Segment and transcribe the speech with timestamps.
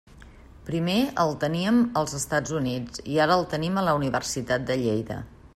[0.69, 5.25] Primer el teníem als Estats Units, i ara el tenim a la Universitat de Lleida.